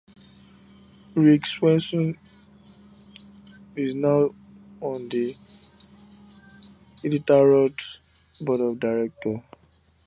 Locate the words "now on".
3.93-5.07